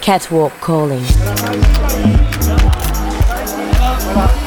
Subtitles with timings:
[0.00, 1.04] Catwalk calling.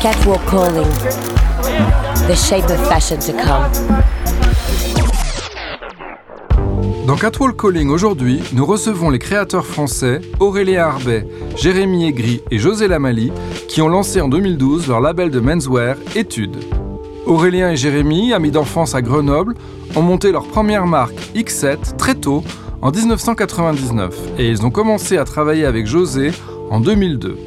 [0.02, 0.90] Catwalk calling.
[2.28, 3.72] The shape of fashion to come.
[7.08, 12.88] Dans Catwalk Calling aujourd'hui, nous recevons les créateurs français Aurélien Arbet, Jérémy Aigri et José
[12.88, 13.32] Lamali
[13.68, 16.58] qui ont lancé en 2012 leur label de menswear Études.
[17.26, 19.56] Aurélien et Jérémy, amis d'enfance à Grenoble,
[19.96, 22.44] ont monté leur première marque X7 très tôt
[22.82, 26.32] en 1999 et ils ont commencé à travailler avec José
[26.70, 27.38] en 2002.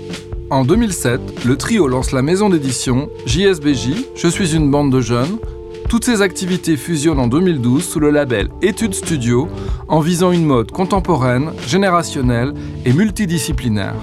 [0.50, 5.38] En 2007, le trio lance la maison d'édition JSBJ, Je suis une bande de jeunes.
[5.88, 9.48] Toutes ces activités fusionnent en 2012 sous le label Études Studio
[9.88, 13.94] en visant une mode contemporaine, générationnelle et multidisciplinaire.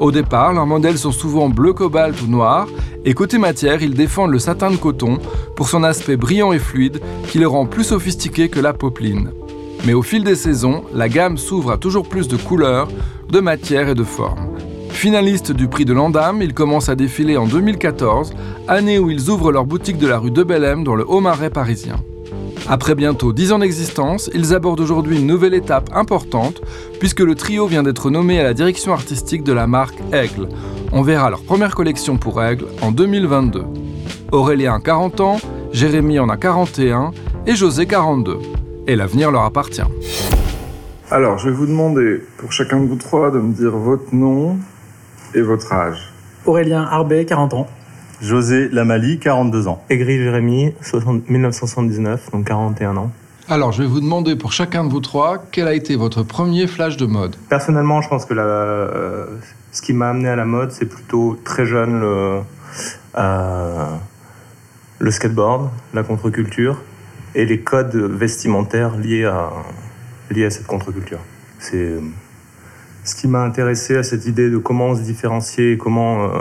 [0.00, 2.68] Au départ, leurs modèles sont souvent bleu cobalt ou noir,
[3.04, 5.18] et côté matière, ils défendent le satin de coton
[5.56, 9.32] pour son aspect brillant et fluide qui le rend plus sophistiqué que la popeline.
[9.86, 12.88] Mais au fil des saisons, la gamme s'ouvre à toujours plus de couleurs,
[13.28, 14.56] de matières et de formes.
[14.90, 18.34] Finalistes du prix de l'Andam, ils commencent à défiler en 2014,
[18.68, 21.96] année où ils ouvrent leur boutique de la rue de Bellem dans le Haut-Marais parisien.
[22.70, 26.60] Après bientôt 10 ans d'existence, ils abordent aujourd'hui une nouvelle étape importante
[27.00, 30.48] puisque le trio vient d'être nommé à la direction artistique de la marque Aigle.
[30.92, 33.64] On verra leur première collection pour Aigle en 2022.
[34.32, 35.36] Aurélien a 40 ans,
[35.72, 37.12] Jérémy en a 41
[37.46, 38.38] et José 42.
[38.86, 39.80] Et l'avenir leur appartient.
[41.10, 44.58] Alors, je vais vous demander pour chacun de vous trois de me dire votre nom
[45.34, 46.12] et votre âge.
[46.44, 47.66] Aurélien Arbet, 40 ans.
[48.20, 49.82] José Lamali, 42 ans.
[49.90, 53.10] Aigri Jérémy, 60 1979, donc 41 ans.
[53.48, 56.66] Alors, je vais vous demander pour chacun de vous trois, quel a été votre premier
[56.66, 57.36] flash de mode?
[57.48, 59.26] Personnellement, je pense que la, euh,
[59.72, 62.40] ce qui m'a amené à la mode, c'est plutôt très jeune le,
[63.16, 63.86] euh,
[64.98, 66.82] le skateboard, la contre-culture
[67.34, 69.50] et les codes vestimentaires liés à,
[70.30, 71.20] liés à cette contre-culture.
[71.58, 72.00] C'est euh,
[73.04, 76.38] ce qui m'a intéressé à cette idée de comment se différencier, et comment, euh,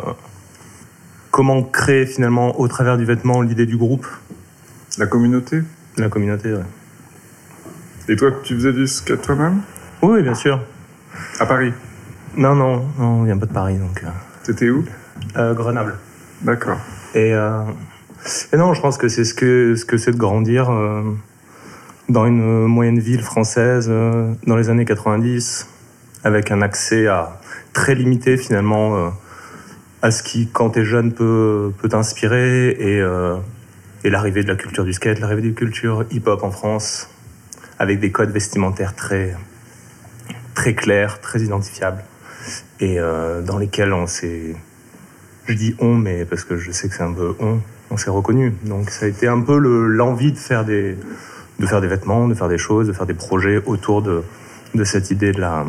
[1.38, 4.08] comment créer finalement au travers du vêtement l'idée du groupe,
[4.98, 5.62] La communauté?
[5.96, 6.52] La communauté.
[6.52, 6.64] ouais.
[8.10, 9.62] Et toi, tu faisais du skate toi-même?
[10.02, 10.60] Oui, bien sûr.
[11.40, 11.72] À Paris?
[12.36, 14.08] Non, non, non, on vient pas de Paris, donc euh,
[14.46, 14.84] T'étais où?
[15.36, 15.94] Euh, Grenoble.
[16.42, 16.80] D'accord.
[17.14, 17.62] Et, euh,
[18.52, 21.04] et non, je pense que c'est ce que ce que c'est de grandir euh,
[22.10, 23.88] dans une moyenne ville française
[24.48, 25.68] dans les années 90,
[26.24, 27.40] avec un accès à
[27.74, 29.12] très limité finalement
[30.02, 33.38] à ce qui, quand t'es jeune, peut peut t'inspirer et euh,
[34.04, 37.10] et l'arrivée de la culture du skate, l'arrivée de la culture hip-hop en France,
[37.80, 39.36] avec des codes vestimentaires très
[40.54, 42.04] très clairs, très identifiables,
[42.80, 44.56] et euh, dans lesquels on s'est
[45.48, 47.60] je dis on, mais parce que je sais que c'est un peu on,
[47.90, 48.54] on s'est reconnu.
[48.66, 50.96] Donc ça a été un peu le- l'envie de faire des
[51.60, 54.22] de faire des vêtements, de faire des choses, de faire des projets autour de,
[54.76, 55.66] de cette idée de la,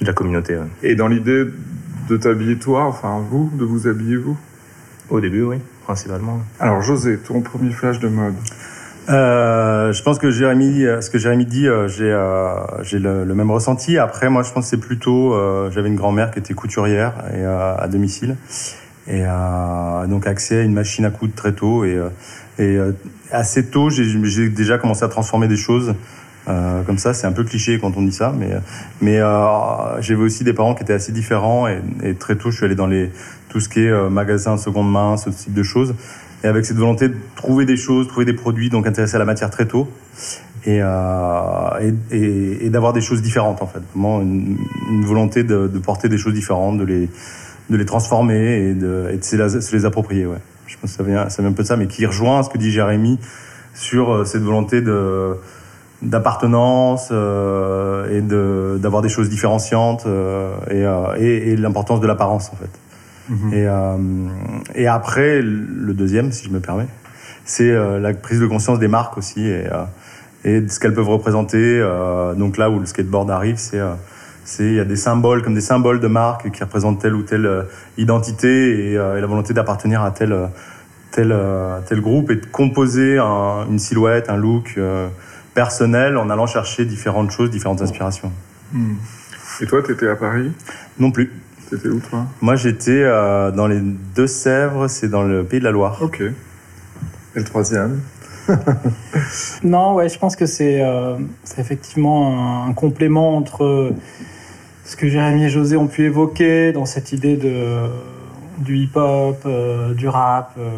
[0.00, 0.56] de la communauté.
[0.84, 1.44] Et dans l'idée
[2.08, 4.36] de t'habiller toi, enfin vous, de vous habiller vous
[5.10, 6.40] Au début, oui, principalement.
[6.60, 8.34] Alors José, ton premier flash de mode
[9.08, 13.24] Euh, je pense que Jérémy, euh, ce que Jérémy dit, euh, j'ai euh, j'ai le,
[13.24, 13.98] le même ressenti.
[13.98, 17.44] Après, moi, je pense que c'est plutôt, euh, j'avais une grand-mère qui était couturière et
[17.44, 18.36] euh, à domicile,
[19.08, 21.84] et euh, donc accès à une machine à coudre très tôt.
[21.84, 21.98] Et,
[22.60, 22.78] et
[23.32, 25.94] assez tôt, j'ai déjà commencé à transformer des choses.
[26.48, 28.50] Euh, comme ça, c'est un peu cliché quand on dit ça, mais
[29.00, 32.64] mais euh, j'avais aussi des parents qui étaient assez différents et, très tôt, je suis
[32.64, 33.10] allé dans les
[33.48, 35.94] tout ce qui est euh, magasin de seconde main, ce type de choses.
[36.42, 39.24] Et avec cette volonté de trouver des choses, trouver des produits, donc intéressé à la
[39.24, 39.88] matière très tôt,
[40.66, 40.80] et,
[42.70, 44.56] d'avoir des choses différentes en fait, vraiment une,
[45.04, 47.08] volonté de, porter des choses différentes, de
[47.70, 50.26] les, transformer et de, se, les, approprier.
[50.66, 52.50] Je pense que ça vient, ça vient un peu de ça, mais qui rejoint ce
[52.50, 53.20] que dit Jérémy
[53.74, 55.36] sur cette volonté de
[56.02, 62.06] d'appartenance euh, et de d'avoir des choses différenciantes euh, et, euh, et, et l'importance de
[62.06, 62.70] l'apparence en fait.
[63.52, 63.96] Et, euh,
[64.74, 66.88] et après, le deuxième, si je me permets,
[67.44, 69.64] c'est la prise de conscience des marques aussi et,
[70.44, 71.80] et de ce qu'elles peuvent représenter.
[72.36, 73.80] donc là où le skateboard arrive, c'est
[74.44, 77.22] c'est il y a des symboles comme des symboles de marque qui représentent telle ou
[77.22, 77.48] telle
[77.96, 80.46] identité et, et la volonté d'appartenir à tel euh,
[81.12, 81.34] tel
[81.88, 85.06] tel groupe et de composer un- une silhouette, un look euh,
[85.54, 88.32] personnel en allant chercher différentes choses, différentes inspirations.
[89.60, 90.50] Et toi, t'étais à Paris?
[90.98, 91.30] Non plus.
[91.70, 92.26] T'étais où toi?
[92.40, 95.98] Moi, j'étais euh, dans les Deux-Sèvres, c'est dans le Pays de la Loire.
[96.00, 96.20] Ok.
[96.20, 96.32] Et
[97.34, 98.00] le troisième?
[99.62, 101.16] Non, ouais, je pense que c'est euh,
[101.58, 103.92] effectivement un, un complément entre
[104.84, 107.86] ce que Jérémy et José ont pu évoquer dans cette idée de,
[108.58, 110.70] du hip-hop, euh, du rap, euh,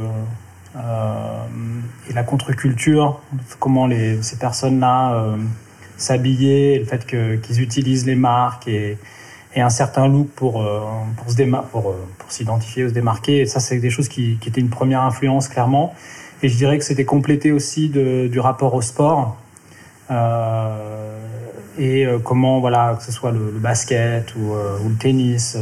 [0.76, 3.21] et la contre-culture,
[3.61, 3.88] comment
[4.23, 5.37] ces personnes-là
[5.97, 8.99] s'habiller, le fait qu'ils utilisent les marques et,
[9.56, 10.67] un certain look pour,
[11.15, 13.43] pour s'identifier ou se démarquer.
[13.43, 15.94] Et ça, c'est des choses qui, étaient une première influence, clairement.
[16.43, 19.37] Et je dirais que c'était complété aussi du rapport au sport.
[20.11, 21.19] Euh,
[21.79, 25.56] et euh, comment, voilà, que ce soit le, basket euh, ou, le tennis,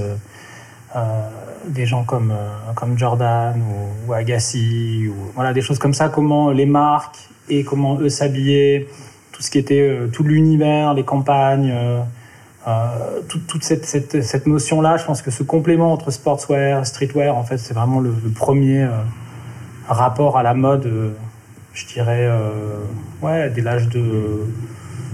[1.69, 2.33] des gens comme,
[2.75, 3.61] comme Jordan
[4.07, 8.89] ou, Agassi, voilà, des choses comme ça, comment les marques et comment eux s'habillaient,
[9.33, 11.75] tout ce qui était tout l'univers, les campagnes.
[12.69, 17.43] Euh, toute, cette, cette, cette notion-là, je pense que ce complément entre sportswear, streetwear, en
[17.43, 18.91] fait, c'est vraiment le, premier euh,
[19.89, 21.11] rapport à la mode, euh,
[21.75, 22.31] je dirais,
[23.21, 24.47] ouais, dès l'âge de,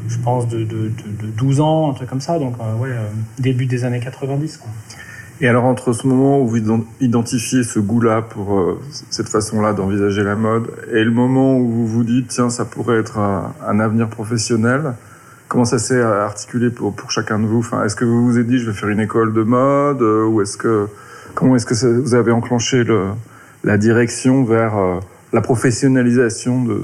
[0.09, 2.91] je pense, de, de, de, 12 ans, un truc comme ça, donc ouais,
[3.39, 4.59] début des années 90.
[4.59, 4.71] Quoi.
[5.41, 8.79] Et alors, entre ce moment où vous identifiez ce goût-là pour
[9.11, 12.99] cette façon-là d'envisager la mode et le moment où vous vous dites, tiens, ça pourrait
[12.99, 14.95] être un, avenir professionnel,
[15.49, 17.61] Comment ça s'est articulé pour, pour chacun de vous?
[17.61, 20.27] Enfin, Est-ce que vous vous êtes dit je vais faire une école de mode euh,
[20.27, 20.89] ou est-ce que
[21.35, 23.07] comment est-ce que vous avez enclenché le,
[23.65, 25.01] la direction vers euh,
[25.33, 26.83] la professionnalisation de,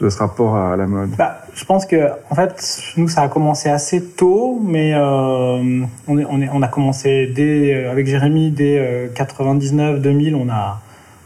[0.00, 1.10] de ce rapport à la mode?
[1.16, 6.18] Bah, Je pense que en fait nous ça a commencé assez tôt, mais euh, on,
[6.18, 10.80] est, on, est, on, a commencé dès avec Jérémy dès 99-2000 on a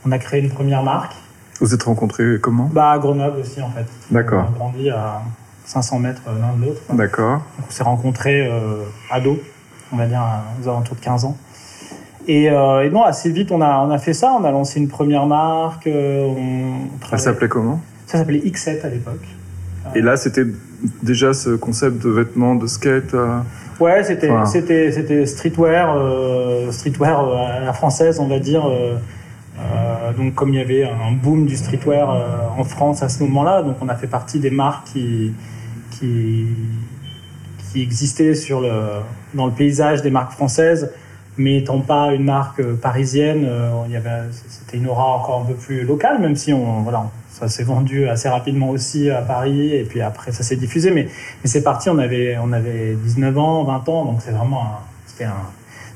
[0.06, 1.14] on a créé une première marque.
[1.60, 2.70] Vous êtes rencontrés comment?
[2.72, 3.86] Bah à Grenoble aussi en fait.
[4.10, 4.46] D'accord.
[4.50, 5.22] On a grandi à
[5.64, 6.80] 500 mètres l'un de l'autre.
[6.92, 7.42] D'accord.
[7.66, 9.38] On s'est rencontrés euh, ados,
[9.92, 10.22] on va dire
[10.62, 11.36] aux alentours de 15 ans.
[12.28, 14.36] Et, euh, et, non, assez vite, on a, on a fait ça.
[14.38, 15.86] On a lancé une première marque.
[15.86, 17.80] Euh, on Elle s'appelait comment?
[18.08, 19.24] Ça s'appelait X7 à l'époque.
[19.94, 20.44] Et là, c'était
[21.02, 23.38] déjà ce concept de vêtements de skate euh...
[23.78, 24.44] Ouais, c'était enfin...
[24.44, 28.64] c'était c'était streetwear, euh, streetwear à la française, on va dire.
[30.16, 33.76] donc, comme il y avait un boom du streetwear en France à ce moment-là, donc
[33.80, 35.32] on a fait partie des marques qui,
[35.92, 36.46] qui,
[37.70, 38.70] qui existait sur le,
[39.34, 40.90] dans le paysage des marques françaises,
[41.36, 45.44] mais étant pas une marque parisienne, euh, il y avait, c'était une aura encore un
[45.44, 49.74] peu plus locale, même si on, voilà, ça s'est vendu assez rapidement aussi à Paris,
[49.74, 53.38] et puis après ça s'est diffusé, mais, mais c'est parti, on avait, on avait 19
[53.38, 55.34] ans, 20 ans, donc c'est vraiment un, c'était un,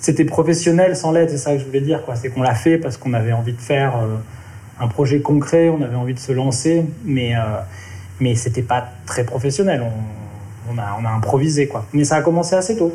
[0.02, 2.16] c'était professionnel sans l'aide, c'est ça que je voulais dire, quoi.
[2.16, 4.16] C'est qu'on l'a fait parce qu'on avait envie de faire euh,
[4.80, 7.60] un projet concret, on avait envie de se lancer, mais, euh,
[8.20, 9.82] mais c'était pas très professionnel.
[9.82, 11.86] On, on, a, on a improvisé, quoi.
[11.92, 12.92] Mais ça a commencé assez tôt.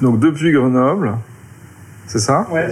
[0.00, 1.12] Donc, depuis Grenoble,
[2.08, 2.46] c'est ça?
[2.50, 2.66] Ouais.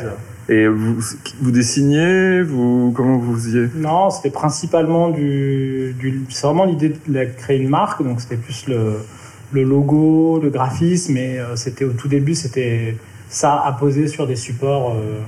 [0.51, 0.99] Et vous,
[1.41, 3.69] vous dessiniez vous, Comment vous faisiez?
[3.77, 5.95] Non, c'était principalement du.
[5.97, 8.97] du c'est vraiment l'idée de créer une marque, donc c'était plus le,
[9.53, 12.97] le logo, le graphisme, mais euh, c'était au tout début, c'était
[13.29, 14.97] ça à poser sur des supports.
[14.97, 15.21] Euh,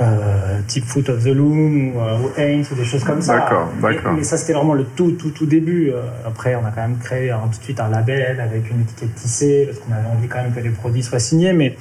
[0.00, 3.40] euh, type Foot of the Loom ou, euh, ou des choses comme ça.
[3.40, 4.14] D'accord, d'accord.
[4.14, 5.92] Mais ça, c'était vraiment le tout, tout, tout début.
[6.26, 9.14] Après, on a quand même créé hein, tout de suite un label avec une étiquette
[9.16, 11.52] tissée parce qu'on avait envie quand même que les produits soient signés.
[11.52, 11.76] Mais,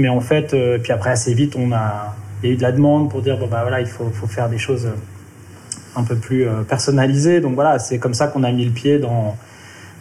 [0.00, 2.62] mais en fait, euh, puis après, assez vite, on a, il y a eu de
[2.62, 4.88] la demande pour dire bon, bah voilà, il faut, faire des choses
[5.96, 7.40] un peu plus euh, personnalisées.
[7.40, 9.36] Donc voilà, c'est comme ça qu'on a mis le pied dans,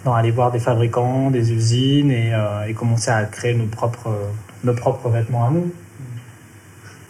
[0.06, 5.52] aller voir des fabricants, des usines et, euh, commencer à créer nos propres, vêtements à
[5.52, 5.72] nous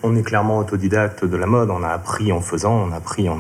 [0.03, 1.69] on est clairement autodidacte de la mode.
[1.69, 3.35] On a appris en faisant, on a appris, a,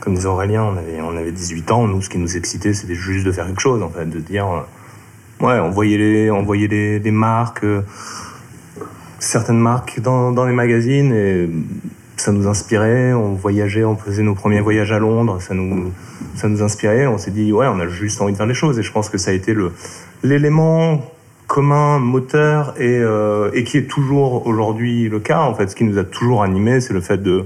[0.00, 1.86] comme disait Aurélien, on avait, on avait 18 ans.
[1.86, 5.46] Nous, ce qui nous excitait, c'était juste de faire quelque chose, en de dire, euh,
[5.46, 7.82] ouais, on voyait les, on voyait les, marques, euh,
[9.24, 11.48] certaines marques dans, les magazines et
[12.16, 13.12] ça nous inspirait.
[13.12, 15.92] On voyageait, on faisait nos premiers voyages à Londres, ça nous,
[16.34, 17.06] ça nous inspirait.
[17.06, 18.78] On s'est dit, ouais, on a juste envie de faire les choses.
[18.78, 19.54] Et je pense que ça a été
[20.22, 21.00] l'élément
[21.46, 25.40] commun, moteur, et, euh, et qui est toujours aujourd'hui le cas.
[25.40, 27.44] En fait, ce qui nous a toujours animé, c'est le fait de,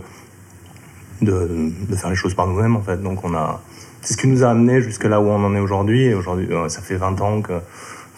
[1.22, 2.76] de, faire les choses par nous-mêmes.
[2.76, 3.60] En fait, donc on a,
[4.02, 6.04] c'est ce qui nous a amené jusqu'à là où on en est aujourd'hui.
[6.04, 7.54] Et aujourd'hui, ça fait 20 ans que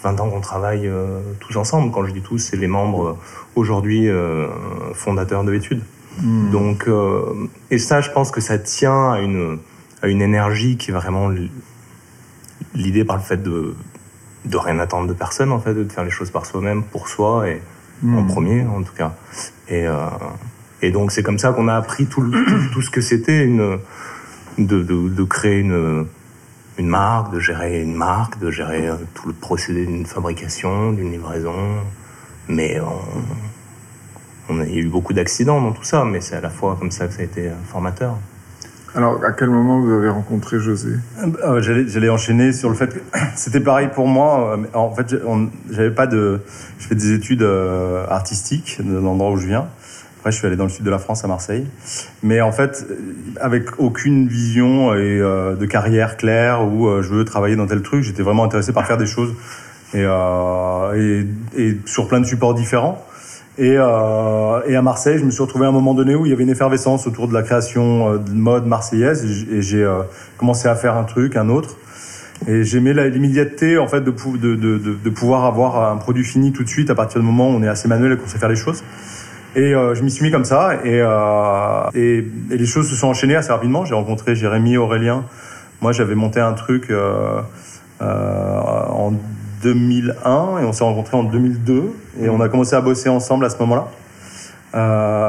[0.03, 1.91] 20 ans qu'on travaille euh, tous ensemble.
[1.93, 3.17] Quand je dis tous, c'est les membres euh,
[3.57, 4.47] aujourd'hui euh,
[4.95, 5.83] fondateurs de l'étude.
[6.23, 6.51] Mmh.
[6.51, 9.59] Donc, euh, et ça, je pense que ça tient à une,
[10.03, 11.31] à une énergie qui est vraiment
[12.75, 13.75] l'idée par le fait de
[14.47, 17.47] de rien attendre de personne en fait, de faire les choses par soi-même, pour soi
[17.47, 17.61] et
[18.03, 18.17] mmh.
[18.17, 19.15] en premier en tout cas.
[19.69, 19.85] Et,
[20.81, 23.45] et donc c'est comme ça qu'on a appris tout, le, tout, tout, ce que c'était
[23.45, 23.79] une
[24.57, 26.07] de, de, de, créer une
[26.79, 31.11] une marque, de gérer une marque, de gérer euh, tout le procédé d'une fabrication, d'une
[31.11, 31.55] livraison.
[32.49, 36.37] Mais on, on a, il y a eu beaucoup d'accidents dans tout ça, mais c'est
[36.37, 38.17] à la fois comme ça que ça a été formateur.
[38.95, 40.91] Alors, à quel moment vous avez rencontré José?
[41.45, 42.99] Euh, J'allais enchaîner sur le fait que
[43.37, 44.59] c'était pareil pour moi.
[44.75, 45.15] En fait,
[45.71, 46.41] j'avais pas de.
[46.79, 49.69] Je fais des études euh, artistiques de l'endroit où je viens.
[50.21, 51.67] Après, je suis allé dans le sud de la France, à Marseille.
[52.23, 52.87] Mais en fait,
[53.41, 58.23] avec aucune vision et, de carrière claire où je veux travailler dans tel truc, j'étais
[58.23, 59.35] vraiment intéressé par faire des choses
[59.95, 60.05] et,
[61.87, 63.03] sur plein de supports différents.
[63.57, 66.35] Et, euh, à Marseille, je me suis retrouvé à un moment donné où il y
[66.35, 69.25] avait une effervescence autour de la création de mode marseillaise.
[69.51, 69.91] Et j'ai
[70.37, 71.79] commencé à faire un truc, un autre.
[72.47, 74.11] Et j'aimais l'immédiateté en fait de,
[75.11, 77.69] pouvoir avoir un produit fini tout de suite à partir du moment où on est
[77.69, 78.83] assez manuel et qu'on sait faire les choses.
[79.57, 82.95] Et euh, je m'y suis mis comme ça et, euh, et, et, les choses se
[82.95, 83.85] sont enchaînées assez rapidement.
[83.85, 85.25] J'ai rencontré Jérémy, Aurélien.
[85.81, 87.41] Moi, j'avais monté un truc euh,
[88.01, 89.13] en
[89.63, 91.93] 2001 et on s'est rencontrés en 2002
[92.23, 93.89] et on a commencé à bosser ensemble à ce moment-là.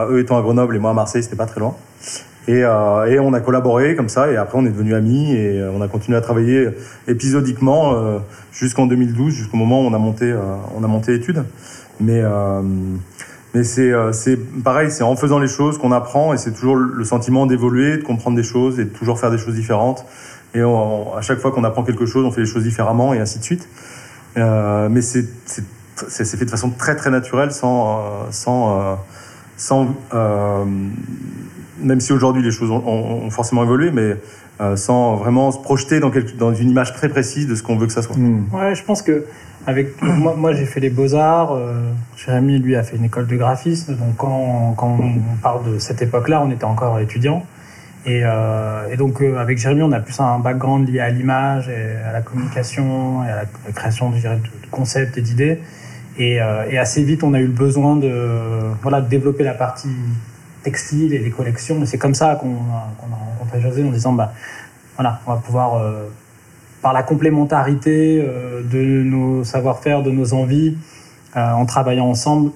[0.09, 1.75] Eux étant à Grenoble et moi à Marseille, c'était pas très loin.
[2.47, 5.81] Et, et, on a collaboré comme ça, et après on est devenus amis, et on
[5.81, 6.69] a continué à travailler
[7.07, 8.19] épisodiquement
[8.51, 10.33] jusqu'en 2012, jusqu'au moment où on a monté,
[10.75, 11.43] on a monté l'étude.
[11.99, 12.21] Mais,
[13.53, 17.03] mais c'est, c'est pareil, c'est en faisant les choses qu'on apprend, et c'est toujours le
[17.03, 20.05] sentiment d'évoluer, de comprendre des choses, et de toujours faire des choses différentes.
[20.53, 23.19] Et on, à chaque fois qu'on apprend quelque chose, on fait les choses différemment, et
[23.19, 23.67] ainsi de suite.
[24.35, 25.65] mais c'est, c'est,
[26.07, 28.97] c'est fait de façon très très naturelle, sans, sans,
[29.57, 29.87] sans
[31.83, 34.17] même si aujourd'hui les choses ont, forcément évolué, mais
[34.59, 37.87] euh, sans vraiment se projeter dans, dans, une image très précise de ce qu'on veut
[37.87, 38.15] que ça soit.
[38.15, 38.45] Hmm.
[38.53, 39.25] Ouais, je pense que
[39.67, 41.53] avec moi, moi j'ai fait les beaux arts.
[41.53, 43.95] Euh, Jérémy, lui, a fait une école de graphisme.
[43.95, 47.45] Donc quand, quand on parle de cette époque-là, on était encore étudiant.
[48.05, 51.69] Et, euh, et donc euh, avec Jérémy, on a plus un background lié à l'image
[51.69, 54.17] et à la communication et à la création, de,
[54.71, 55.59] concepts et d'idées.
[56.17, 58.11] Et, euh, et, assez vite, on a eu le besoin de,
[58.81, 59.89] voilà, de développer la partie
[60.63, 61.79] textiles et les collections.
[61.85, 62.89] C'est comme ça qu'on a,
[63.39, 64.33] rencontré José en disant, bah,
[64.95, 65.81] voilà, on va pouvoir,
[66.81, 70.77] par la complémentarité euh, de nos savoir-faire, de nos envies,
[71.35, 72.51] euh, en travaillant ensemble,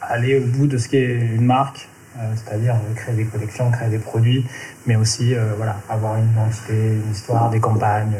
[0.00, 1.88] aller au bout de ce qu'est une marque,
[2.36, 4.46] c'est-à-dire créer des collections, créer des produits,
[4.86, 8.12] mais aussi voilà, avoir une identité, une histoire, des campagnes,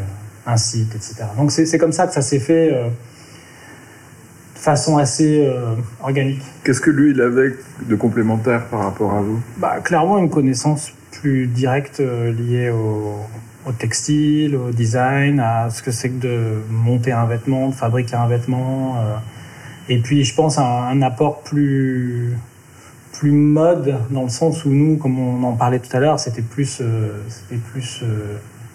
[0.46, 1.26] un site, etc.
[1.36, 2.74] Donc c'est comme ça que ça s'est fait
[4.64, 6.42] façon assez euh, organique.
[6.64, 7.54] Qu'est-ce que lui, il avait
[7.86, 9.40] de complémentaire par rapport à vous?
[9.58, 13.18] Bah, Clairement, une connaissance plus directe euh, liée au,
[13.72, 18.26] textile, au design, à ce que c'est que de monter un vêtement, de fabriquer un
[18.26, 18.96] vêtement.
[18.96, 19.16] Euh.
[19.88, 22.36] et puis, je pense, un, un apport plus
[23.12, 26.42] plus mode dans le sens où nous, comme on en parlait tout à l'heure, c'était
[26.42, 26.82] plus,
[27.28, 28.02] c'était plus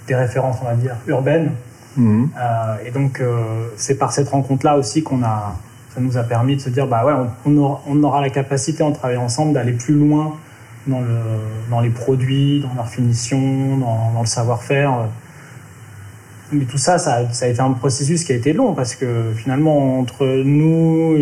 [0.07, 1.51] des références, on va dire, urbaines.
[1.97, 2.27] Mmh.
[2.85, 3.21] et donc,
[3.75, 5.57] c'est par cette rencontre-là aussi qu'on a,
[5.93, 7.13] ça nous a permis de se dire, bah ouais,
[7.45, 10.35] on, aura, on aura, la capacité en travaillant ensemble d'aller plus loin
[10.87, 11.17] dans, le,
[11.69, 15.07] dans les produits, dans leur finition, dans, le savoir-faire.
[16.51, 19.99] Mais tout ça, ça a, été un processus qui a été long parce que finalement,
[19.99, 21.15] entre nous,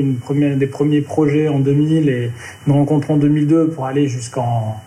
[0.55, 2.31] des premiers projets en 2000 et
[2.65, 4.77] une rencontre en 2002 pour aller jusqu'en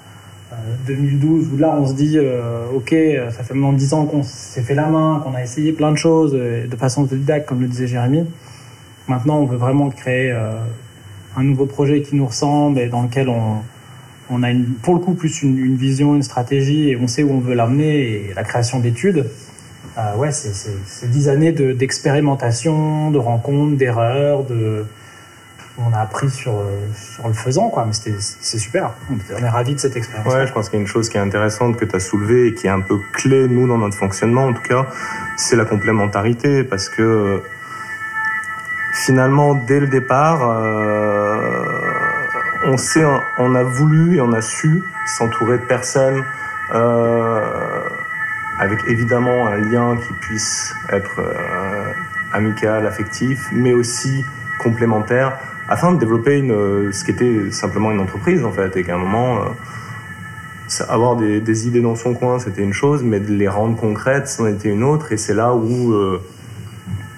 [0.87, 2.95] 2012, euh, où là, on se dit, euh, OK,
[3.31, 5.99] ça fait maintenant 10 ans qu'on s'est fait la main, qu'on a essayé plein de
[5.99, 8.25] choses de façon autodidacte, comme le disait Jérémy.
[9.11, 10.53] Maintenant, on veut vraiment créer euh,
[11.37, 13.57] un nouveau projet qui nous ressemble et dans lequel on,
[14.31, 14.49] on a
[14.83, 18.31] pour le coup plus une, vision, une stratégie et on sait où on veut l'amener
[18.31, 19.27] et la création d'études.
[19.99, 24.85] Euh, ouais, c'est dix années d'expérimentation, de, rencontres, d'erreurs, de,
[25.79, 26.53] on a appris sur,
[26.95, 27.87] sur le faisant, quoi.
[27.87, 28.93] Mais c'est super.
[29.11, 30.33] On est ravis de cette expérience.
[30.33, 32.49] Ouais, je pense qu'il y a une chose qui est intéressante que tu as soulevée
[32.49, 34.87] et qui est un peu clé, nous, dans notre fonctionnement, en tout cas,
[35.37, 36.65] c'est la complémentarité.
[36.65, 37.43] Parce que
[39.05, 41.90] finalement, dès le départ, euh,
[42.65, 46.23] on, a voulu et on a su s'entourer de personnes
[46.75, 47.89] euh,
[48.59, 51.93] avec évidemment un lien qui puisse être euh,
[52.33, 54.25] amical, affectif, mais aussi
[54.63, 55.39] complémentaire,
[55.69, 59.39] afin de développer une, ce qui était simplement une entreprise en fait, et un moment,
[60.89, 64.29] avoir des, des, idées dans son coin, c'était une chose, mais de les rendre concrètes,
[64.29, 65.95] c'en était une autre, et c'est là où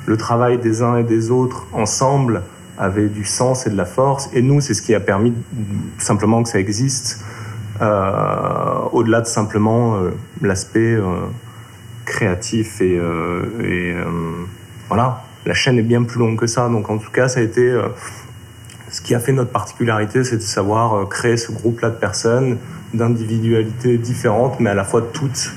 [0.06, 2.42] le travail des uns et des autres ensemble
[2.82, 4.28] avait du sens et de la force.
[4.32, 5.32] Et nous, c'est ce qui a permis
[5.98, 7.24] simplement que ça existe,
[7.80, 10.10] euh, au-delà de simplement euh,
[10.40, 11.26] l'aspect euh,
[12.04, 13.00] créatif et,
[13.64, 13.94] et
[14.88, 15.22] voilà.
[15.44, 16.68] La chaîne est bien plus longue que ça.
[16.68, 17.80] Donc en tout cas, ça a été
[18.90, 22.58] ce qui a fait notre particularité, c'est de savoir créer ce groupe-là de personnes,
[22.92, 25.52] d'individualités différentes, mais à la fois toutes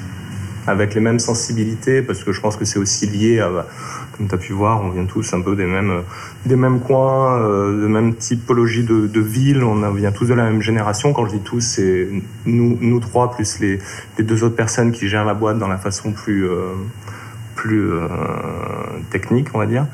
[0.68, 3.66] avec les mêmes sensibilités, parce que je pense que c'est aussi lié à,
[4.18, 6.02] comme tu as pu voir, on vient tous un peu des mêmes,
[6.46, 10.44] des mêmes coins, euh, de même typologie de, de ville, on vient tous de la
[10.46, 11.14] même génération.
[11.14, 12.08] Quand je dis tous, c'est
[12.46, 13.80] nous, nous trois, plus les,
[14.20, 16.74] deux autres personnes qui gèrent la boîte dans la façon plus, euh,
[17.56, 18.08] plus euh,
[19.12, 19.86] technique, on va dire.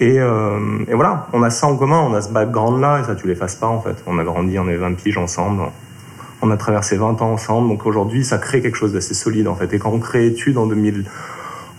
[0.00, 3.26] Et, et, voilà, on a ça en commun, on a ce background-là, et ça, tu
[3.26, 4.02] l'effaces pas, en fait.
[4.06, 5.62] On a grandi, on est 20 piges ensemble,
[6.48, 9.54] on a traversé 20 ans ensemble, donc aujourd'hui, ça crée quelque chose d'assez solide, en
[9.54, 9.72] fait.
[9.74, 11.04] Et quand on crée Études en 2000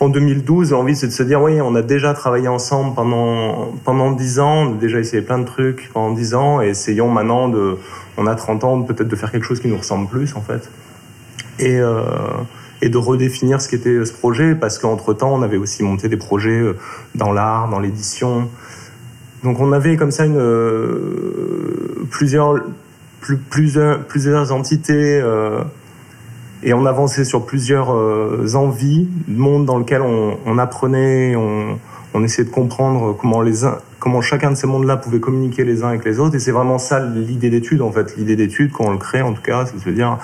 [0.02, 4.12] en 2012, l'envie c'est de se dire oui, on a déjà travaillé ensemble pendant pendant
[4.12, 7.50] 10 ans, on a déjà essayé plein de trucs pendant 10 ans et essayons maintenant
[7.50, 7.78] de
[8.16, 10.70] on a 30 ans peut-être de faire quelque chose qui nous ressemble plus en fait.
[11.60, 12.02] Et euh,
[12.82, 16.78] de redéfinir ce qu'était ce projet parce qu'entre-temps, on avait aussi monté des projets euh,
[17.16, 18.50] dans l'art, dans l'édition.
[19.44, 22.56] Donc on avait comme ça euh, plusieurs
[23.50, 25.64] plusieurs plusieurs entités euh,
[26.62, 32.54] et on avançait sur plusieurs euh, envies, monde dans lequel on, apprenait, on, essayait de
[32.54, 36.20] comprendre comment, les uns, comment chacun de ces mondes-là pouvait communiquer les uns avec les
[36.20, 36.36] autres.
[36.36, 38.18] Et c'est vraiment ça l'idée d'étude, en fait.
[38.18, 40.18] L'idée d'étude, quand on le crée, en tout cas, c'est de se dire,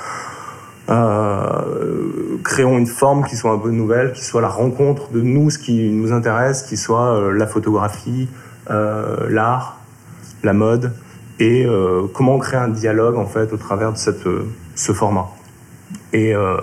[0.89, 5.49] euh, créons une forme qui soit un peu nouvelle, qui soit la rencontre de nous,
[5.49, 8.27] ce qui nous intéresse, qui soit euh, la photographie,
[8.67, 9.77] l'art,
[10.43, 10.91] la mode,
[11.39, 14.27] et euh, comment on crée un dialogue, en fait, au travers de cette,
[14.75, 15.27] ce format.
[16.13, 16.57] Et, euh,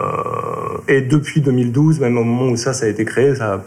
[0.89, 3.61] depuis 2012, même au moment où ça, a été créé, ça a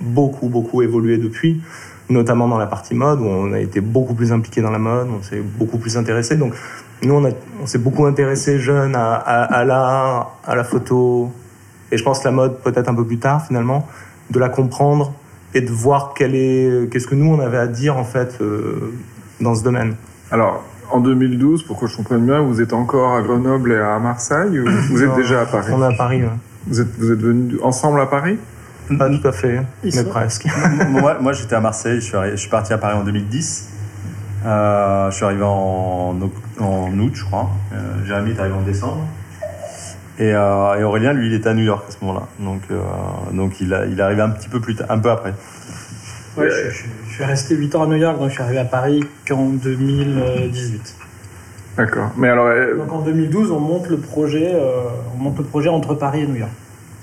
[0.00, 1.60] beaucoup, beaucoup évolué depuis,
[2.08, 5.08] notamment dans la partie mode, où on a été beaucoup plus impliqué dans la mode,
[5.16, 6.36] on s'est beaucoup plus intéressé.
[6.36, 6.54] Donc,
[7.02, 11.30] nous, on, s'est beaucoup intéressé jeune à, à, l'art, à la photo,
[11.92, 13.86] et je pense la mode peut-être un peu plus tard, finalement,
[14.30, 15.14] de la comprendre
[15.54, 18.92] et de voir qu'est-ce que nous, on avait à dire, en fait, euh,
[19.40, 19.94] dans ce domaine.
[20.30, 23.98] Alors, en 2012, pour que je comprenne bien, vous êtes encore à Grenoble et à
[23.98, 26.30] Marseille ou vous êtes déjà à Paris On est à Paris, ouais.
[26.66, 28.38] Vous êtes, vous êtes venus ensemble à Paris
[28.98, 30.08] Pas tout à fait, Ils mais sont...
[30.08, 30.46] presque.
[30.88, 33.68] moi, moi j'étais à Marseille, je suis, arrivé, je suis, parti à Paris en 2010.
[34.44, 36.16] Euh, je suis arrivé en,
[36.60, 37.50] en août, je crois.
[37.72, 39.06] Euh, Jérémy est arrivé en décembre.
[40.18, 42.26] Et, euh, et, Aurélien, lui, il était à New York à ce moment-là.
[42.40, 42.80] Donc, euh,
[43.32, 45.32] donc il, a, il est arrivé un petit peu plus un peu après.
[46.38, 48.58] Ouais, je, je, je, suis resté 8 ans à New York, donc je suis arrivé
[48.58, 50.96] à Paris qu'en 2018.
[51.76, 52.10] D'accord.
[52.16, 52.46] Mais alors.
[52.46, 52.76] Euh...
[52.76, 56.26] Donc en 2012, on monte le projet, euh, on monte le projet entre Paris et
[56.26, 56.50] New York.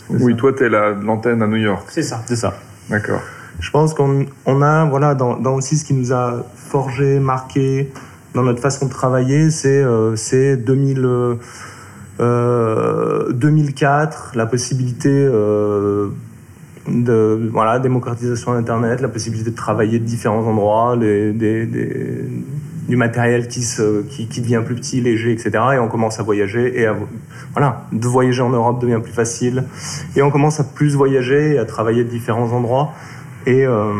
[0.10, 0.38] Oui, ça.
[0.38, 1.88] toi, tu es l'antenne à New York.
[1.90, 2.22] C'est ça.
[2.26, 2.54] C'est ça.
[2.90, 3.22] D'accord.
[3.60, 7.92] Je pense qu'on on a, voilà, dans, dans, aussi ce qui nous a forgé, marqué
[8.34, 10.16] dans notre façon de travailler, c'est euh,
[10.58, 11.38] 2000.
[12.22, 16.10] Euh, 2004, la possibilité euh,
[16.88, 21.34] de voilà, démocratisation d'Internet, la possibilité de travailler de différents endroits, des,
[22.88, 25.52] du matériel qui, se, qui, devient plus petit, léger, etc.
[25.74, 26.80] Et on commence à voyager.
[26.80, 26.88] Et
[27.54, 29.64] voilà, de voyager en Europe devient plus facile.
[30.16, 32.94] Et on commence à plus voyager et à travailler de différents endroits.
[33.48, 33.94] Et, euh,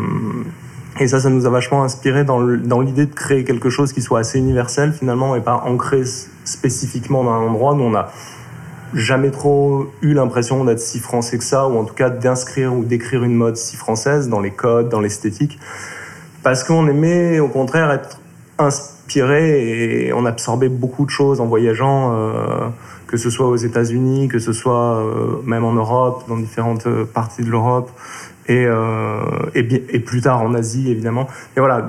[1.00, 2.40] et ça, ça nous a vachement inspiré dans
[2.80, 6.02] l'idée de créer quelque chose qui soit assez universel finalement et pas ancré
[6.44, 7.74] spécifiquement dans un endroit.
[7.74, 8.10] Nous, on a
[8.94, 12.84] jamais trop eu l'impression d'être si français que ça, ou en tout cas d'inscrire ou
[12.84, 15.58] d'écrire une mode si française dans les codes, dans l'esthétique,
[16.42, 18.20] parce qu'on aimait au contraire être
[18.58, 22.68] inspiré et on absorbait beaucoup de choses en voyageant, euh,
[23.06, 27.42] que ce soit aux États-Unis, que ce soit euh, même en Europe, dans différentes parties
[27.42, 27.90] de l'Europe,
[28.48, 29.22] et, euh,
[30.04, 31.28] plus tard en Asie évidemment.
[31.56, 31.88] Et voilà,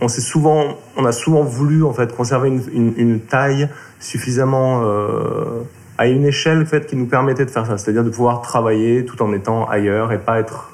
[0.00, 3.68] on a souvent voulu en fait conserver une, taille
[4.00, 5.62] suffisamment euh,
[5.98, 9.20] à une échelle fait, qui nous permettait de faire ça, c'est-à-dire de pouvoir travailler tout
[9.20, 10.70] en étant ailleurs et pas être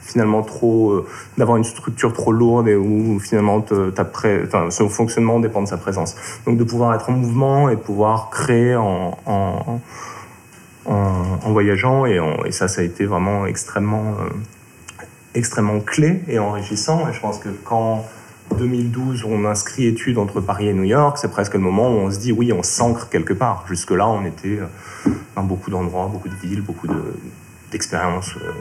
[0.00, 4.88] finalement trop euh, d'avoir une structure trop lourde et où finalement ta pré, enfin, son
[4.88, 6.14] fonctionnement dépend de sa présence.
[6.46, 9.80] Donc de pouvoir être en mouvement et de pouvoir créer en, en,
[11.52, 14.28] voyageant et, et, ça ça a été vraiment extrêmement euh,
[15.34, 18.04] extrêmement clé et enrichissant et je pense que quand
[18.58, 22.10] 2012, on inscrit études entre Paris et New York, c'est presque le moment où on
[22.10, 23.64] se dit oui, on s'ancre quelque part.
[23.68, 24.60] Jusque-là, on était
[25.34, 26.88] dans beaucoup d'endroits, beaucoup de villes, beaucoup
[27.70, 28.52] d'expériences de, euh,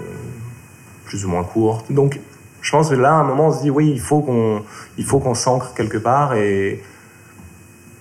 [1.05, 1.91] plus ou moins courtes.
[1.91, 2.19] Donc,
[2.61, 4.63] je pense que là, à un moment, on se dit oui, il faut qu'on
[5.05, 6.33] qu'on s'ancre quelque part.
[6.35, 6.81] Et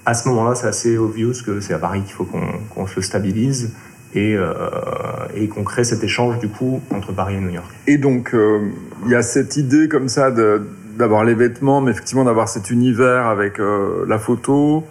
[0.06, 3.00] à ce moment-là, c'est assez obvious que c'est à Paris qu'il faut qu'on qu se
[3.00, 3.72] stabilise
[4.14, 4.54] et, euh,
[5.34, 7.70] et qu'on crée cet échange du coup entre Paris et New York.
[7.86, 8.70] Et donc, il euh,
[9.08, 10.66] y a cette idée comme ça de
[10.98, 14.84] d'avoir les vêtements, mais effectivement d'avoir cet univers avec euh, la photo.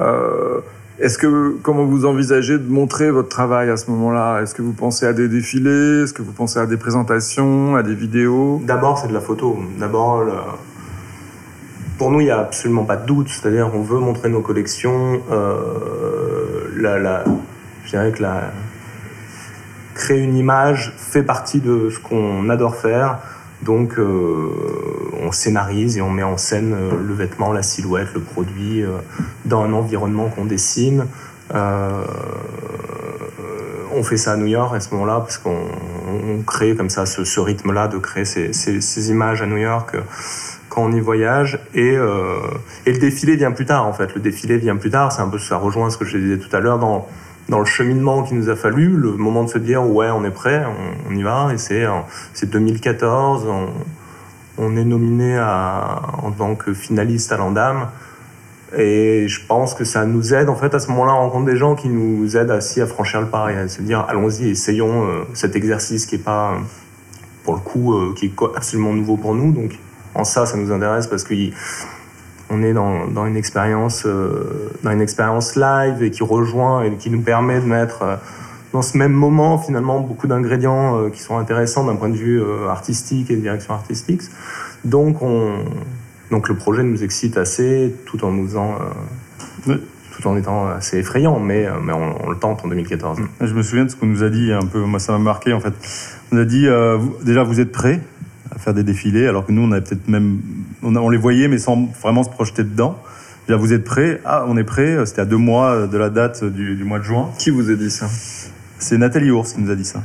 [0.00, 0.60] Euh,
[0.98, 4.40] Est-ce que comment vous envisagez de montrer votre travail à ce moment-là?
[4.40, 6.04] Est-ce que vous pensez à des défilés?
[6.04, 8.60] Est-ce que vous pensez à des présentations, à des vidéos?
[8.64, 9.58] D'abord, c'est de la photo.
[9.78, 10.24] D'abord,
[11.98, 13.28] pour nous, il n'y a absolument pas de doute.
[13.28, 15.20] C'est-à-dire, on veut montrer nos collections.
[15.30, 17.24] Euh, la...
[17.84, 18.52] Je dirais que la...
[19.94, 23.18] créer une image fait partie de ce qu'on adore faire.
[23.62, 24.50] Donc, euh,
[25.20, 28.98] on scénarise et on met en scène euh, le vêtement, la silhouette, le produit euh,
[29.44, 31.06] dans un environnement qu'on dessine.
[33.94, 35.66] On fait ça à New York à ce moment-là parce qu'on
[36.08, 39.94] on crée comme ça ce, rythme-là de créer ces, images à New York
[40.70, 41.60] quand on y voyage.
[41.74, 44.14] Et, et le défilé vient plus tard, en fait.
[44.14, 45.12] Le défilé vient plus tard.
[45.12, 47.06] C'est un peu, ça rejoint ce que je disais tout à l'heure dans
[47.52, 50.30] dans le cheminement qu'il nous a fallu, le moment de se dire ouais on est
[50.30, 50.64] prêt,
[51.06, 53.68] on, y va, et c'est 2014, on,
[54.56, 57.88] on, est nominé en tant que finaliste à l'Andam,
[58.74, 61.58] et je pense que ça nous aide en fait à ce moment-là à rencontrer des
[61.58, 65.06] gens qui nous aident aussi à franchir le pas et à se dire allons-y, essayons
[65.06, 66.54] euh, cet exercice qui est pas
[67.44, 69.78] pour le coup euh, qui est absolument nouveau pour nous, donc
[70.14, 71.52] en ça ça nous intéresse parce qu'il
[72.52, 77.08] on est dans, une expérience euh, dans une expérience live et qui rejoint et qui
[77.08, 78.16] nous permet de mettre euh,
[78.72, 82.42] dans ce même moment finalement beaucoup d'ingrédients euh, qui sont intéressants d'un point de vue
[82.68, 84.20] artistique et de direction artistique.
[84.84, 85.64] Donc on
[86.30, 88.78] donc le projet nous excite assez tout en nous faisant
[89.66, 93.18] tout en étant assez effrayant, mais, mais on, le tente en 2014.
[93.40, 95.52] Je me souviens de ce qu'on nous a dit un peu, moi ça m'a marqué
[95.52, 95.74] en fait.
[96.32, 96.66] On a dit
[97.22, 98.00] déjà vous êtes prêts
[98.54, 100.40] à faire des défilés, alors que nous, on avait peut-être même.
[100.82, 102.98] On, les voyait, mais sans vraiment se projeter dedans.
[103.48, 104.20] Vous êtes prêts?
[104.24, 104.96] Ah, on est prêts.
[105.04, 107.28] C'était à deux mois de la date du, mois de juin.
[107.38, 108.06] Qui vous a dit ça?
[108.78, 110.02] C'est Nathalie Ours qui nous a dit ça.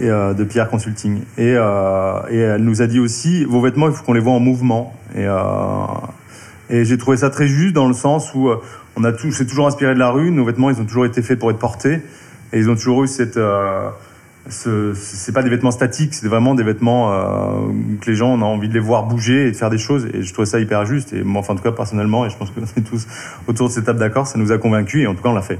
[0.00, 1.22] Et, euh, de Pierre Consulting.
[1.38, 4.34] Et, euh, et, elle nous a dit aussi vos vêtements, il faut qu'on les voit
[4.34, 4.94] en mouvement.
[5.14, 5.38] Et, euh,
[6.68, 8.50] et j'ai trouvé ça très juste dans le sens où
[8.96, 10.30] on a tout, c'est toujours inspiré de la rue.
[10.30, 12.02] Nos vêtements, ils ont toujours été faits pour être portés.
[12.52, 13.38] Et ils ont toujours eu cette
[14.48, 18.42] ce c'est pas des vêtements statiques, c'est vraiment des vêtements euh, que les gens ont
[18.42, 20.06] envie de les voir bouger et de faire des choses.
[20.12, 21.12] Et je trouve ça hyper juste.
[21.12, 23.06] Et moi, enfin, en tout cas, personnellement, et je pense que est tous
[23.46, 25.42] autour de cette table d'accord, ça nous a convaincus et en tout cas, on l'a
[25.42, 25.58] fait.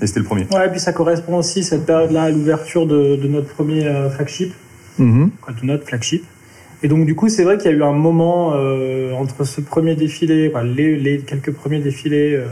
[0.00, 0.46] Et c'était le premier.
[0.52, 4.52] Ouais, et puis ça correspond aussi, cette période-là, à l'ouverture de, notre premier euh, flagship.
[5.00, 5.30] Mm-hmm.
[5.60, 6.24] de notre flagship.
[6.82, 9.60] Et donc, du coup, c'est vrai qu'il y a eu un moment euh, entre ce
[9.60, 12.42] premier défilé, les, les, quelques premiers défilés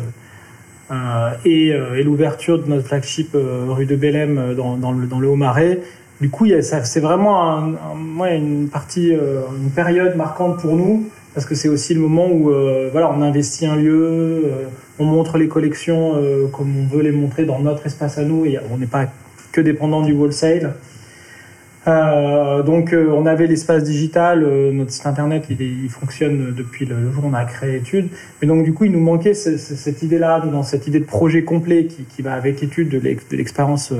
[0.90, 5.80] euh, euh, et, l'ouverture de notre flagship euh, rue de Bellem dans, le, dans Haut-Marais.
[6.20, 7.74] Du coup, c'est vraiment
[8.24, 12.52] une partie, une période marquante pour nous parce que c'est aussi le moment où
[12.92, 14.44] voilà, on investit un lieu,
[15.00, 16.14] on montre les collections
[16.52, 19.06] comme on veut les montrer dans notre espace à nous et on n'est pas
[19.50, 20.74] que dépendant du wholesale.
[21.86, 27.12] Euh, donc euh, on avait l'espace digital, euh, notre site internet il, fonctionne depuis le
[27.12, 28.08] jour où on a créé Étude,
[28.40, 31.86] mais donc du coup il nous manquait cette idée-là, dans cette idée de projet complet
[31.86, 32.98] qui, va avec Étude, de
[33.36, 33.92] l'expérience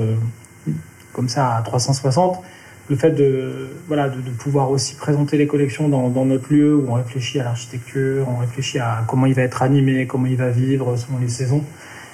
[1.13, 2.41] comme ça à 360,
[2.89, 6.93] le fait de, voilà, de, pouvoir aussi présenter les collections dans, notre lieu où on
[6.93, 10.95] réfléchit à l'architecture, on réfléchit à comment il va être animé, comment il va vivre
[10.95, 11.63] selon les saisons.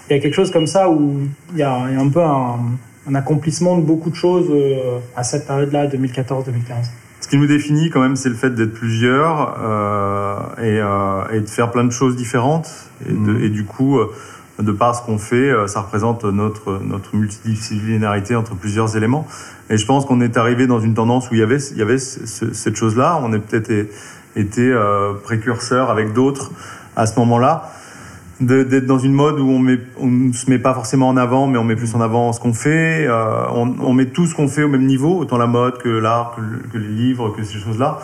[0.10, 1.21] Il y a quelque chose comme ça où
[1.53, 2.60] il y a un peu un
[3.08, 6.46] un accomplissement de beaucoup de choses euh, à cette période-là, 2014-2015.
[7.22, 11.50] Ce qui nous définit quand même, c'est le fait d'être plusieurs euh, euh, et, de
[11.50, 12.70] faire plein de choses différentes.
[13.08, 13.50] Et, mm.
[13.50, 14.00] du coup,
[14.60, 19.28] de par ce qu'on fait, ça représente notre, notre multidisciplinarité entre plusieurs éléments.
[19.70, 21.82] Et je pense qu'on est arrivé dans une tendance où il y avait, il y
[21.82, 23.20] avait cette chose-là.
[23.24, 23.72] On a peut-être
[24.36, 24.76] été
[25.24, 26.52] précurseur avec d'autres
[26.96, 27.72] à ce moment-là
[28.41, 31.63] d'être dans une mode où on ne se met pas forcément en avant, mais on
[31.63, 33.06] met plus en avant ce qu'on fait.
[33.08, 36.36] Euh, on, met tout ce qu'on fait au même niveau, autant la mode que l'art,
[36.71, 37.99] que, les livres, que ces choses-là.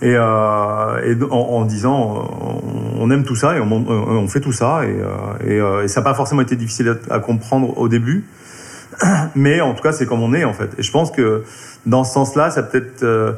[0.00, 2.28] Et, euh, en, disant,
[2.98, 4.82] on, aime tout ça et on, fait tout ça.
[4.84, 8.24] Et, euh, ça n'a pas forcément été difficile à comprendre au début.
[9.34, 10.70] Mais en tout cas, c'est comme on est en fait.
[10.78, 11.44] Et je pense que
[11.86, 13.32] dans ce sens-là, ça peut-être, euh,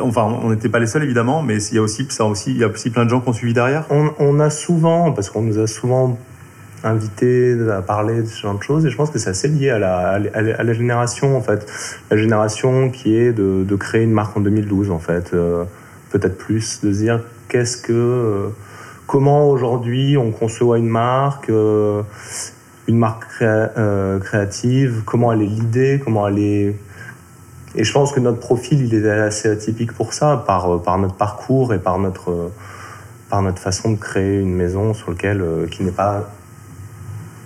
[0.00, 2.58] enfin, on n'était pas les seuls évidemment, mais il y a aussi, ça aussi, il
[2.58, 3.84] y a aussi plein de gens qui ont suivi derrière.
[3.90, 6.18] On, a souvent, parce qu'on nous a souvent
[6.82, 9.70] invité à parler de ce genre de choses, et je pense que c'est assez lié
[9.70, 11.66] à la, à la, génération en fait,
[12.10, 15.64] la génération qui est de, de, créer une marque en 2012 en fait, euh,
[16.10, 18.48] peut-être plus, de se dire qu'est-ce que euh,
[19.06, 21.50] comment aujourd'hui on conçoit une marque,
[22.88, 23.24] une marque
[24.20, 26.76] créative, comment elle est l'idée, comment elle est
[27.76, 30.98] et je pense que notre profil, il est assez atypique pour ça, par, euh, par
[30.98, 32.52] notre parcours et par notre, euh,
[33.28, 36.30] par notre façon de créer une maison sur lequel, euh, qui n'est pas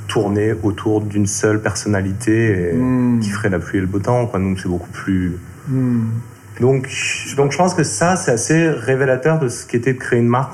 [0.06, 3.20] tournée autour d'une seule personnalité hmm.
[3.20, 4.26] qui ferait la pluie et le beau temps.
[4.26, 4.40] Quoi.
[4.60, 5.38] C'est beaucoup plus...
[5.68, 6.08] Hmm.
[6.60, 6.88] Donc,
[7.36, 10.52] donc je pense que ça, c'est assez révélateur de ce qu'était de créer une marque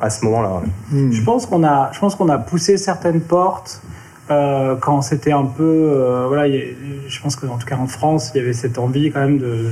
[0.00, 0.62] à ce moment-là.
[0.90, 1.10] Hmm.
[1.10, 3.80] Je pense qu'on a, je pense qu'on a poussé certaines portes
[4.30, 8.38] euh, quand c'était un peu, euh, voilà, je pense qu'en tout cas en France, il
[8.38, 9.68] y avait cette envie quand même de,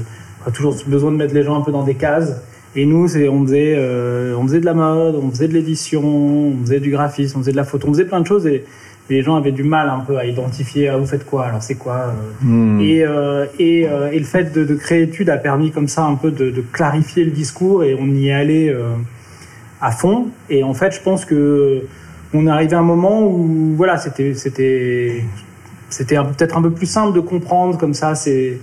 [0.53, 2.41] toujours besoin de mettre les gens un peu dans des cases.
[2.77, 6.03] Et nous, c'est, on faisait, euh, on faisait de la mode, on faisait de l'édition,
[6.05, 8.65] on faisait du graphisme, on faisait de la photo, on faisait plein de choses et,
[9.11, 11.75] les gens avaient du mal un peu à identifier ah, vous faites quoi alors c'est
[11.75, 12.81] quoi hmm.
[12.81, 13.05] et,
[13.59, 16.51] et, et, le fait de, de, créer études a permis comme ça un peu de,
[16.51, 18.77] de clarifier le discours et on y est allé
[19.81, 21.83] à fond et en fait je pense que
[22.35, 25.25] on est arrivé à un moment où voilà, c'était c'était
[25.89, 28.61] c'était peut-être un peu plus simple de comprendre comme ça ces,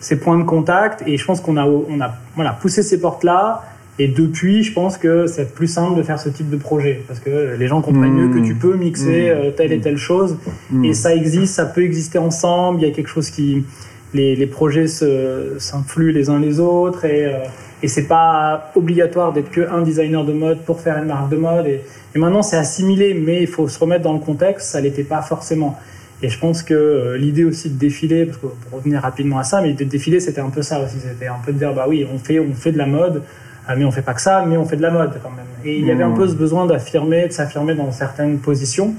[0.00, 1.02] ces points de contact.
[1.06, 3.62] Et je pense qu'on a, on a voilà, poussé ces portes-là.
[3.98, 7.20] Et depuis, je pense que c'est plus simple de faire ce type de projet parce
[7.20, 10.36] que les gens comprennent mieux que tu peux mixer euh, telle et telle chose.
[10.82, 12.80] Et ça existe, ça peut exister ensemble.
[12.80, 13.64] Il y a quelque chose qui.
[14.12, 17.38] Les, les projets s'influent les uns les autres et, euh,
[17.82, 21.36] et c'est pas obligatoire d'être que un designer de mode pour faire une marque de
[21.36, 21.66] mode.
[21.66, 21.80] Et,
[22.14, 24.68] et maintenant, c'est assimilé, mais il faut se remettre dans le contexte.
[24.68, 25.76] Ça l'était pas forcément.
[26.22, 29.44] Et je pense que euh, l'idée aussi de défiler, parce que pour revenir rapidement à
[29.44, 30.96] ça, mais de défiler, c'était un peu ça aussi.
[31.00, 33.22] C'était un peu de dire, bah oui, on fait, on fait de la mode,
[33.68, 35.46] euh, mais on fait pas que ça, mais on fait de la mode quand même.
[35.64, 38.94] Et il y avait un peu ce besoin d'affirmer, de s'affirmer dans certaines positions.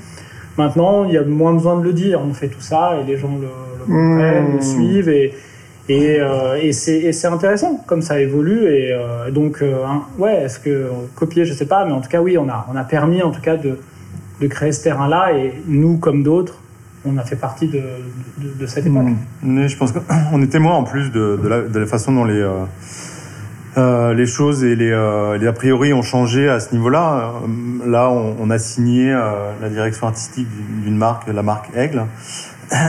[0.58, 2.22] Maintenant, il y a moins besoin de le dire.
[2.22, 3.48] On fait tout ça et les gens le,
[3.80, 5.34] le comprennent, le suivent et
[5.88, 10.58] et, euh, et c'est intéressant comme ça évolue et euh, donc euh, hein, ouais est-ce
[10.58, 13.22] que copier je sais pas mais en tout cas oui on a on a permis
[13.22, 13.78] en tout cas de,
[14.42, 16.60] de créer ce terrain là et nous comme d'autres
[17.08, 17.84] on a fait partie de,
[18.40, 19.04] de, de cette époque.
[19.04, 19.16] Mmh.
[19.44, 22.26] Mais je pense qu'on est témoin en plus de, de, la, de la façon dont
[22.26, 22.44] les,
[23.78, 27.34] euh, les choses et les, euh, les a priori ont changé à ce niveau-là.
[27.44, 30.48] Euh, Là, on, on a signé euh, la direction artistique
[30.84, 32.06] d'une marque, la marque Aigle.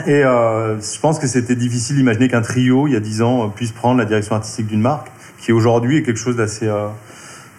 [0.06, 3.72] Et je pense que c'était difficile d'imaginer qu'un trio, il y a dix ans, puisse
[3.72, 6.70] prendre la direction artistique d'une marque, qui aujourd'hui est quelque chose d'assez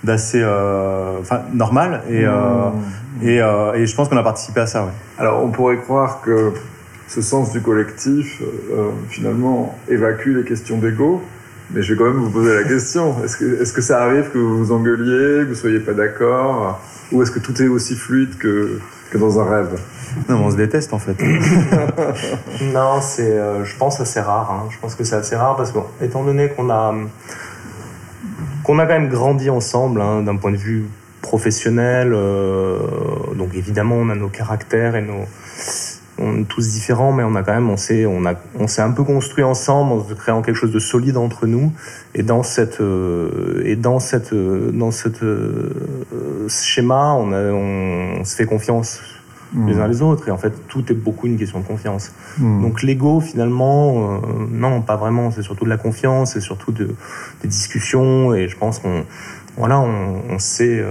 [0.04, 2.70] d'assez euh, enfin normal et euh,
[3.22, 4.92] et, euh, et je pense qu'on a participé à ça ouais.
[5.18, 6.54] Alors, on pourrait croire que
[7.08, 8.42] ce sens du collectif,
[9.10, 11.22] finalement, évacue les questions d'ego.
[11.72, 13.16] Mais je vais quand même vous poser la question.
[13.24, 16.80] Est-ce que, est-ce que ça arrive que vous vous engueuliez, que vous soyez pas d'accord?
[17.12, 18.80] Ou est-ce que tout est aussi fluide que,
[19.12, 19.78] que dans un rêve?
[20.30, 21.16] Non mais on se déteste en fait
[22.74, 24.50] Non, c'est, euh, je pense assez rare.
[24.52, 24.70] hein.
[24.72, 26.96] Je pense que c'est assez rare parce que, bon, étant donné qu'on a,
[28.64, 30.86] qu'on a quand même grandi ensemble hein, d'un point de vue
[31.22, 32.78] professionnel, euh,
[33.36, 35.26] donc évidemment on a nos caractères et nos,
[36.28, 38.82] on est tous différents, mais on a quand même, on s'est, on a, on s'est
[38.82, 41.72] un peu construit ensemble en créant quelque chose de solide entre nous.
[42.14, 45.72] Et dans cette, euh, et dans cette, euh, dans cette euh,
[46.48, 49.00] ce schéma, on, a, on, on se fait confiance
[49.66, 50.28] les uns les autres.
[50.28, 52.12] Et en fait, tout est beaucoup une question de confiance.
[52.40, 54.18] Donc l'ego, finalement, euh,
[54.52, 55.32] non, pas vraiment.
[55.32, 56.90] C'est surtout de la confiance, c'est surtout de,
[57.42, 58.34] des discussions.
[58.34, 59.06] Et je pense qu'on,
[59.58, 60.84] voilà, on, on sait.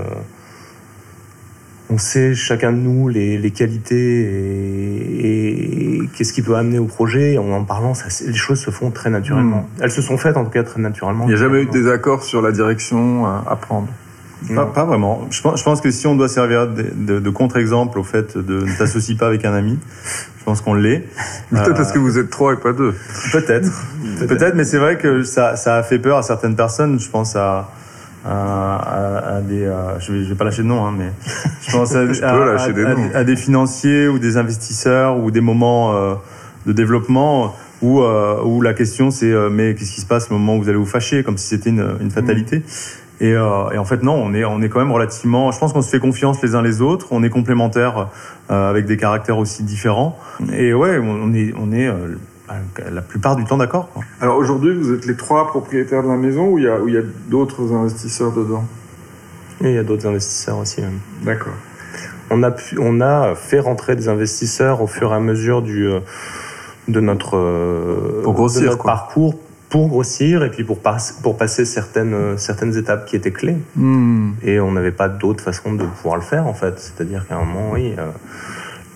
[1.90, 6.78] Euh, on sait chacun de nous les, les qualités et, et qu'est-ce qui peut amener
[6.78, 7.34] au projet.
[7.34, 9.68] Et en en parlant, ça, les choses se font très naturellement.
[9.80, 11.24] Elles se sont faites en tout cas très naturellement.
[11.24, 13.88] Il n'y a jamais eu de désaccord sur la direction euh, à prendre.
[14.54, 17.30] pas, pas vraiment je pense, je pense que si on doit servir de, de- de
[17.30, 19.78] contre-exemple au fait de ne t'associe pas avec un ami
[20.38, 21.04] je pense qu'on l'est
[21.50, 22.94] Peut-être Euh, parce que vous êtes trois et pas deux.
[23.32, 23.68] Peut-être,
[24.28, 27.00] peut-être, mais c'est vrai que ça, ça a fait peur à certaines personnes.
[27.00, 27.68] Je pense à,
[28.28, 31.10] à, des, euh, je vais, je vais pas lâcher de nom, hein, mais
[31.66, 35.94] je pense à, Je à- des à- des financiers ou des investisseurs ou des moments
[35.94, 36.14] euh,
[36.66, 40.56] de développement où, euh, où la question c'est mais qu'est-ce qui se passe au moment
[40.56, 42.62] où vous allez vous fâcher, comme si c'était une, une fatalité.
[43.20, 45.50] Et, euh, et en fait non, on est, on est quand même relativement.
[45.52, 47.08] Je pense qu'on se fait confiance les uns les autres.
[47.12, 48.08] On est complémentaires
[48.48, 50.18] avec des caractères aussi différents.
[50.52, 51.90] Et ouais, on est, on est
[52.92, 53.88] la plupart du temps d'accord.
[54.20, 57.72] Alors aujourd'hui, vous êtes les trois propriétaires de la maison ou il y a, d'autres
[57.72, 58.64] investisseurs dedans?
[59.62, 60.80] Il y a d'autres investisseurs aussi.
[60.82, 60.98] même.
[61.22, 61.54] D'accord.
[62.30, 65.86] On a, pu, on a fait rentrer des investisseurs au fur et à mesure du,
[65.86, 66.00] euh,
[66.88, 68.92] de notre, euh, Pour grossir, de notre quoi.
[68.92, 73.32] parcours pour grossir et puis pour, pas- pour passer certaines, euh, certaines étapes qui étaient
[73.32, 73.56] clés.
[73.74, 74.32] Hmm.
[74.42, 76.78] Et on n'avait pas d'autre façon de pouvoir le faire en fait.
[76.78, 77.94] C'est-à-dire qu'à un moment, oui.
[77.98, 78.06] euh,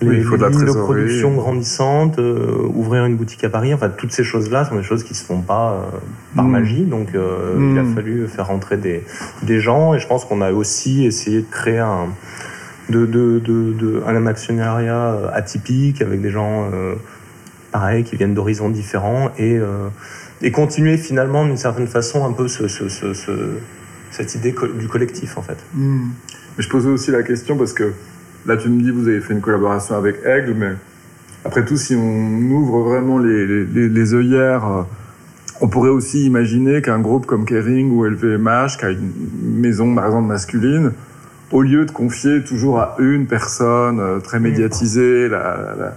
[0.01, 3.73] Oui, il faut de la lignes de production grandissantes, euh, ouvrir une boutique à Paris,
[3.73, 5.97] enfin toutes ces choses-là sont des choses qui se font pas euh,
[6.35, 6.51] par Mm.
[6.51, 6.83] magie.
[6.85, 7.71] Donc euh, Mm.
[7.71, 9.03] il a fallu faire rentrer des,
[9.43, 12.07] des gens et je pense qu'on a aussi essayé de créer un,
[12.89, 16.95] de, de, de, de- un actionnariat euh, atypique avec des gens euh,
[17.71, 19.87] pareils qui viennent d'horizons différents et, euh,
[20.41, 23.57] et continuer finalement d'une certaine façon un peu ce, ce, ce, ce-
[24.09, 25.57] cette idée co- du collectif en fait.
[25.75, 26.07] Hmm.
[26.57, 27.93] Mais je posais aussi la question parce que
[28.45, 30.71] là, tu me dis vous avez fait une collaboration avec Aigle, mais
[31.43, 34.83] après tout, si on ouvre vraiment les, les, œillères, euh,
[35.59, 39.11] on pourrait aussi imaginer qu'un groupe comme Kering ou LVMH, qui a une
[39.59, 40.91] maison par exemple masculine,
[41.51, 45.93] au lieu de confier toujours à une personne euh, très médiatisée, la, la-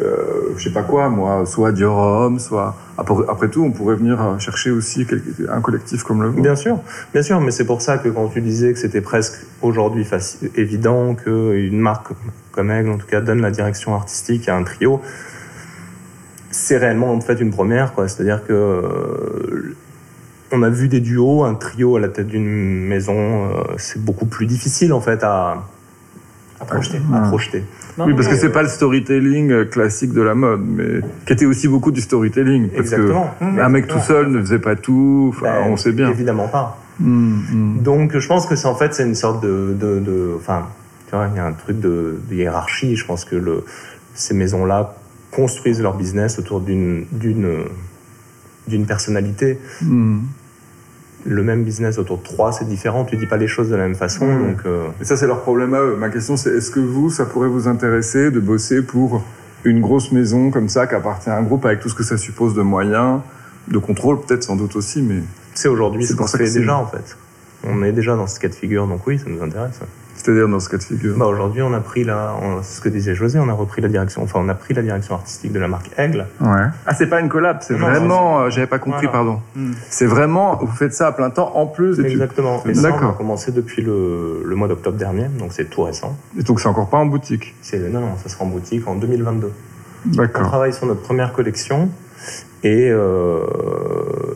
[0.00, 4.20] euh, je sais pas quoi, moi, soit Dior Homme, soit après, tout, on pourrait venir
[4.22, 5.06] euh, chercher aussi
[5.48, 6.42] un collectif comme le vôtre.
[6.42, 6.78] Bien sûr,
[7.12, 10.06] bien sûr, mais c'est pour ça que quand tu disais que c'était presque aujourd'hui
[10.56, 12.08] évident qu'une marque
[12.52, 15.00] comme Aigle, en tout cas, donne la direction artistique à un trio,
[16.50, 18.08] c'est réellement en fait une première, quoi.
[18.08, 19.74] C'est-à-dire que
[20.52, 24.26] on a vu des duos, un trio à la tête d'une maison, euh, c'est beaucoup
[24.26, 25.64] plus difficile en fait à,
[26.60, 26.98] à projeter.
[26.98, 27.18] Ouais.
[27.18, 27.64] À projeter.
[27.98, 31.32] Non, oui, parce que c'est pas le storytelling euh, classique de la mode, mais qui
[31.34, 32.68] était aussi beaucoup du storytelling.
[32.70, 33.34] Parce Exactement.
[33.38, 35.34] que un mec tout seul ne faisait pas tout.
[35.42, 36.08] Ben, on sait bien.
[36.10, 36.78] Évidemment pas.
[37.00, 37.82] Hmm, hmm.
[37.82, 40.68] Donc, je pense que c'est en fait, c'est une sorte de, de, de- enfin,
[41.08, 42.96] tu vois, il y a un truc de, de hiérarchie.
[42.96, 43.64] Je pense que le,
[44.14, 44.94] ces maisons-là
[45.30, 47.64] construisent leur business autour d'une, d'une,
[48.68, 49.58] d'une personnalité.
[51.24, 53.04] Le même business autour de trois, c'est différent.
[53.04, 54.26] Tu dis pas les choses de la même façon.
[54.26, 54.46] Mm.
[54.46, 55.96] Donc, euh, Et ça, c'est leur problème à eux.
[55.96, 59.22] Ma question, c'est est-ce que vous, ça pourrait vous intéresser de bosser pour
[59.64, 62.16] une grosse maison comme ça, qui appartient à un groupe avec tout ce que ça
[62.16, 63.20] suppose de moyens,
[63.68, 65.22] de contrôle, peut-être sans doute aussi, mais
[65.54, 67.16] c'est aujourd'hui C'est ce qu'on fait déjà, en fait.
[67.64, 69.78] On est déjà dans ce cas de figure, donc oui, ça nous intéresse.
[70.22, 71.16] C'est-à-dire dans ce cas de figure.
[71.18, 73.88] Bah, aujourd'hui, on a pris la, on- ce que disait José, on a repris la
[73.88, 76.26] direction, enfin, on a pris la direction artistique de la marque Aigle.
[76.40, 76.48] Ouais.
[76.86, 78.40] Ah, c'est pas une collab, c'est vraiment.
[78.42, 79.12] euh, J'avais pas compris, Voilà.
[79.24, 79.40] pardon.
[79.56, 79.72] Hmm.
[79.90, 80.56] C'est vraiment.
[80.60, 82.12] Vous faites ça à plein temps en plus d'études.
[82.12, 82.62] Exactement.
[82.66, 86.16] Et ça, on a commencé depuis le, le mois d'octobre dernier, donc c'est tout récent.
[86.38, 87.54] Et donc, c'est encore pas en boutique.
[87.62, 89.50] C'est, non, non, ça sera en boutique en 2022.
[90.04, 90.42] On D'accord.
[90.48, 91.88] travaille sur notre première collection
[92.64, 93.40] et, euh,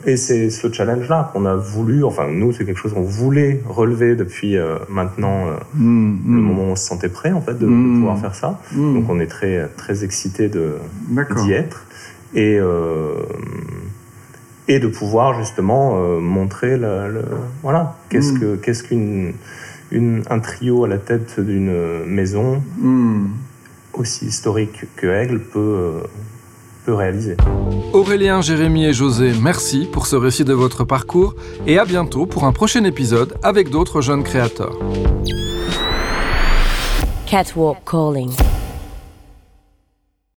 [0.04, 4.16] et c'est ce challenge-là qu'on a voulu, enfin nous c'est quelque chose qu'on voulait relever
[4.16, 6.40] depuis euh, maintenant euh, Hmm, le hmm.
[6.40, 7.98] moment où on se sentait prêt en fait de, de Mm.
[7.98, 8.60] pouvoir faire ça.
[8.74, 10.74] Donc on est très très excité de
[11.44, 11.86] d'y être
[12.34, 12.58] et
[14.68, 16.76] et de pouvoir justement montrer
[17.62, 18.40] voilà qu'est-ce Mm.
[18.40, 19.34] que qu'est-ce qu'une
[19.92, 22.60] une, un trio à la tête d'une maison
[23.94, 26.00] aussi historique que Aigle peut
[26.86, 27.36] peut réaliser.
[27.92, 31.34] Aurélien, Jérémy et José, merci pour ce récit de votre parcours
[31.66, 34.78] et à bientôt pour un prochain épisode avec d'autres jeunes créateurs.
[37.26, 38.30] Catwalk calling.